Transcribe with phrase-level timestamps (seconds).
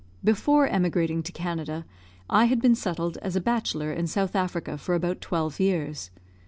[0.23, 1.85] Before emigrating to Canada,
[2.27, 6.09] I had been settled as a bachelor in South Africa for about twelve years.